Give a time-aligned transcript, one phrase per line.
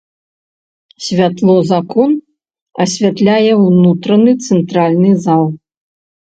[1.07, 2.11] Святло з акон
[2.85, 5.45] асвятляе ўнутраны цэнтральны зал.